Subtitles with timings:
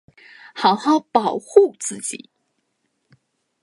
[0.55, 2.31] 好好保护自己